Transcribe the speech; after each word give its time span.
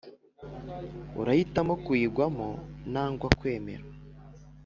Urahitamo 1.21 1.73
kuyigwamo 1.83 2.47
nangwa 2.91 3.27
kwemera 3.39 3.83